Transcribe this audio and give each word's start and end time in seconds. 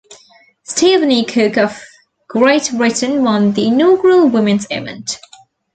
Stephanie 0.63 1.25
Cook 1.25 1.57
of 1.59 1.79
Great 2.27 2.71
Britain 2.75 3.23
won 3.23 3.53
the 3.53 3.67
inaugural 3.67 4.27
women's 4.29 4.65
event. 4.71 5.19